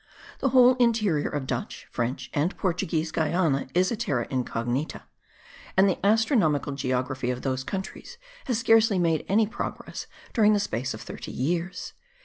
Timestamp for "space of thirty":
10.59-11.31